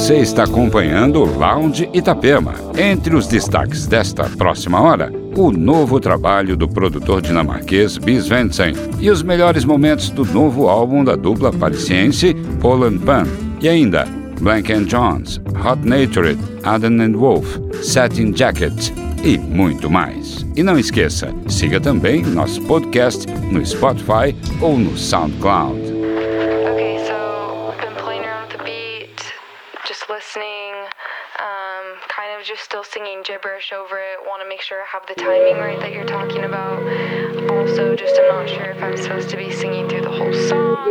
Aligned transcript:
Você 0.00 0.16
está 0.16 0.44
acompanhando 0.44 1.20
o 1.20 1.38
Lounge 1.38 1.86
Itapema. 1.92 2.54
Entre 2.74 3.14
os 3.14 3.26
destaques 3.26 3.86
desta 3.86 4.24
próxima 4.30 4.80
hora, 4.80 5.12
o 5.36 5.52
novo 5.52 6.00
trabalho 6.00 6.56
do 6.56 6.66
produtor 6.66 7.20
dinamarquês 7.20 7.98
Bis 7.98 8.26
Vensen 8.26 8.72
e 8.98 9.10
os 9.10 9.22
melhores 9.22 9.62
momentos 9.62 10.08
do 10.08 10.24
novo 10.24 10.70
álbum 10.70 11.04
da 11.04 11.16
dupla 11.16 11.52
parisiense 11.52 12.32
Poland 12.62 12.98
Pan. 13.00 13.24
E 13.60 13.68
ainda, 13.68 14.06
Blank 14.40 14.72
and 14.72 14.84
Jones, 14.84 15.38
Hot 15.62 15.86
Natured, 15.86 16.38
Adam 16.62 16.98
and 17.02 17.12
Wolf, 17.12 17.58
Satin 17.82 18.34
Jacket 18.34 18.92
e 19.22 19.36
muito 19.36 19.90
mais. 19.90 20.46
E 20.56 20.62
não 20.62 20.78
esqueça, 20.78 21.30
siga 21.46 21.78
também 21.78 22.22
nosso 22.22 22.62
podcast 22.62 23.26
no 23.52 23.64
Spotify 23.64 24.34
ou 24.62 24.78
no 24.78 24.96
SoundCloud. 24.96 25.89
Just 32.44 32.62
still 32.62 32.84
singing 32.84 33.22
gibberish 33.24 33.72
over 33.72 33.98
it. 33.98 34.18
Want 34.26 34.42
to 34.42 34.48
make 34.48 34.60
sure 34.60 34.82
I 34.82 34.86
have 34.86 35.06
the 35.06 35.14
timing 35.14 35.56
right 35.56 35.78
that 35.80 35.92
you're 35.92 36.04
talking 36.04 36.44
about. 36.44 36.80
Also, 37.50 37.94
just 37.94 38.18
I'm 38.18 38.28
not 38.28 38.48
sure 38.48 38.70
if 38.70 38.82
I'm 38.82 38.96
supposed 38.96 39.28
to 39.30 39.36
be 39.36 39.52
singing 39.52 39.88
through 39.88 40.02
the 40.02 40.10
whole 40.10 40.32
song. 40.32 40.88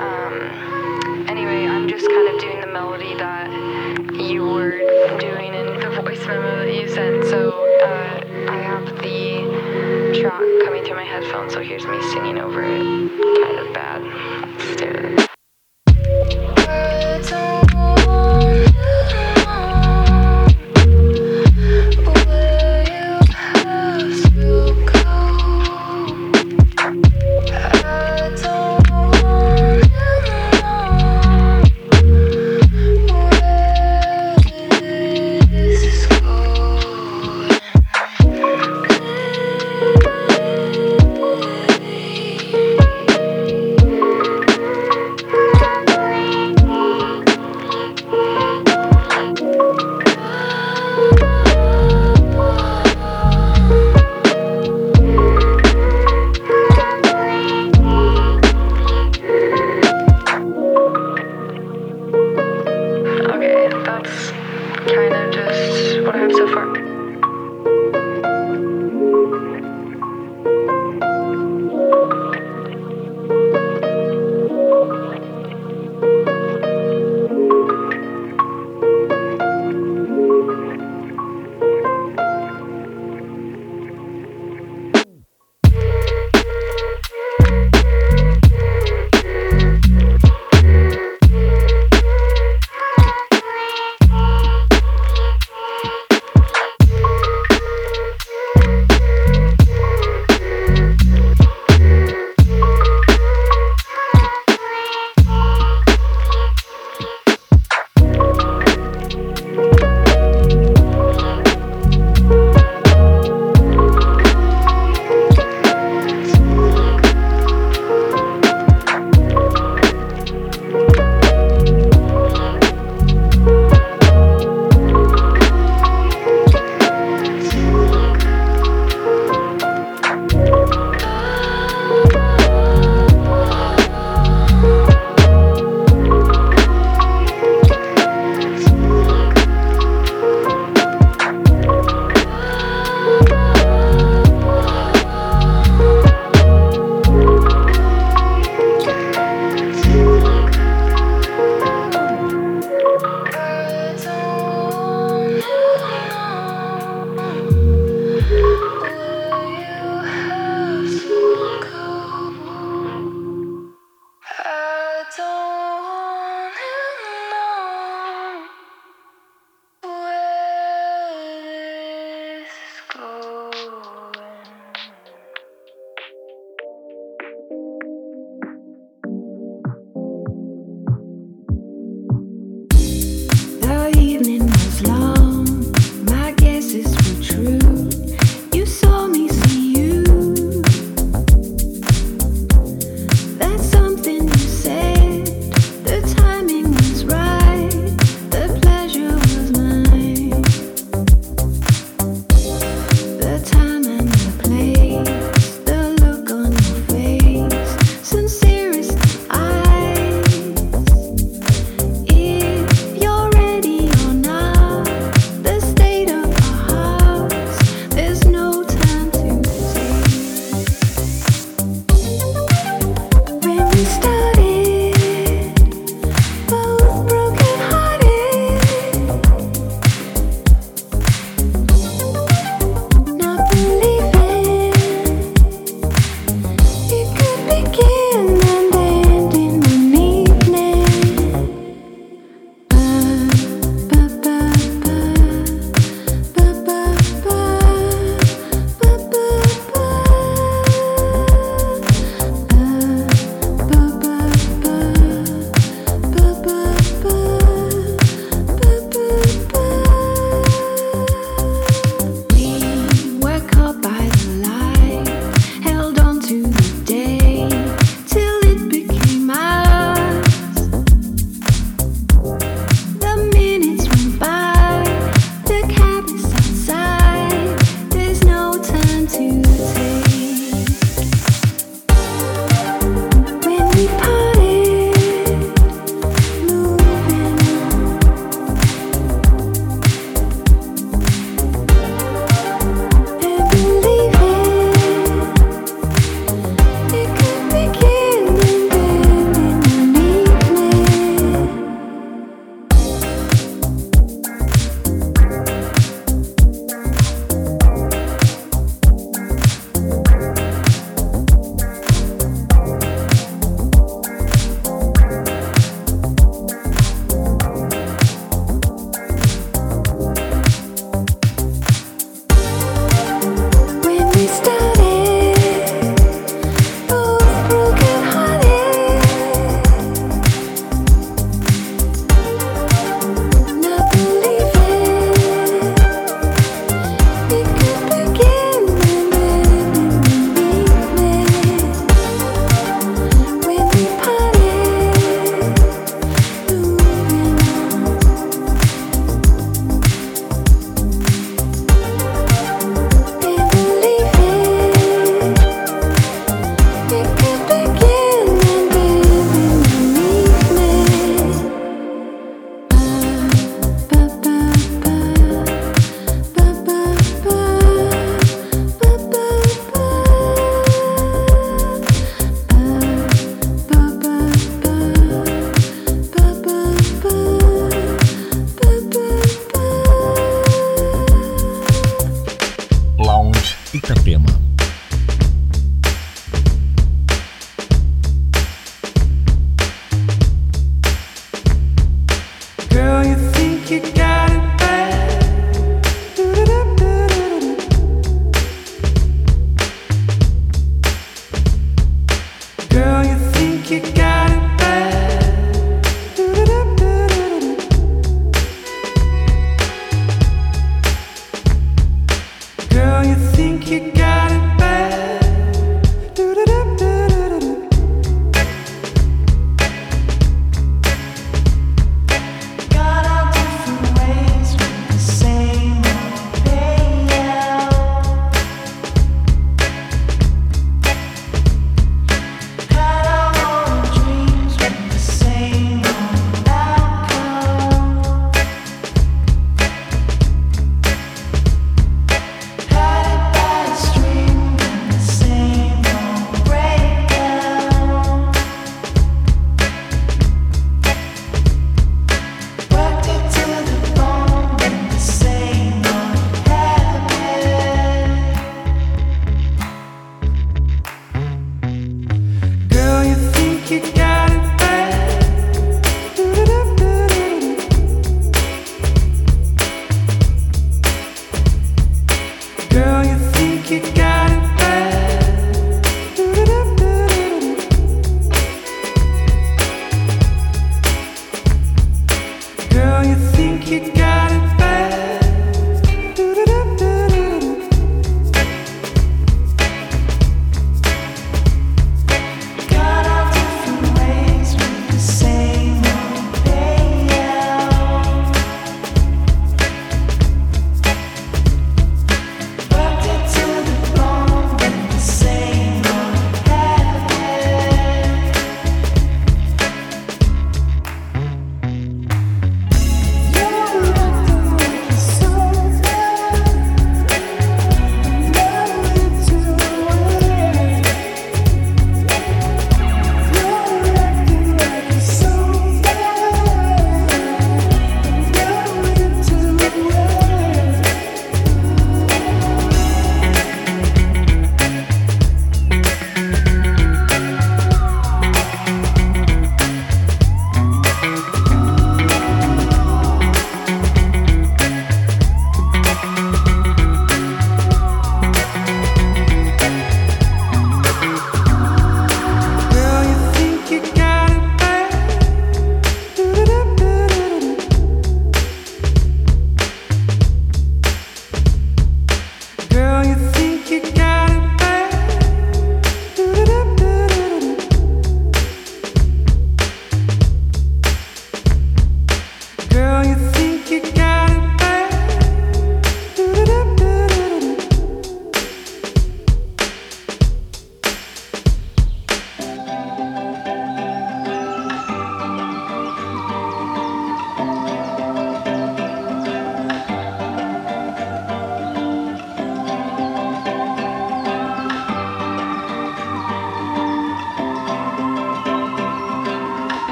Um, 0.00 1.26
anyway, 1.28 1.66
I'm 1.66 1.88
just 1.88 2.06
kind 2.08 2.28
of 2.28 2.40
doing 2.40 2.60
the 2.60 2.66
melody 2.68 3.14
that 3.16 3.50
you 4.20 4.44
were 4.44 4.78
doing 5.18 5.54
in 5.54 5.80
the 5.80 6.00
voice 6.02 6.24
memo 6.26 6.64
that 6.64 6.74
you 6.74 6.88
sent. 6.88 7.24
So 7.24 7.50
uh, 7.82 8.50
I 8.50 8.56
have 8.56 8.84
the 9.02 10.18
track 10.20 10.42
coming 10.64 10.84
through 10.84 10.96
my 10.96 11.04
headphones, 11.04 11.54
so 11.54 11.60
here's 11.60 11.86
me 11.86 12.00
singing 12.12 12.38
over 12.38 12.62
it. 12.62 12.82
Kind 13.42 13.58
of 13.58 13.74
bad. 13.74 14.28
kind 64.94 65.14
of 65.14 65.34
just 65.34 66.02
what 66.02 66.14
I 66.16 66.18
have 66.18 66.32
so 66.32 66.46
far. 66.52 66.97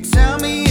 Tell 0.00 0.38
me 0.38 0.67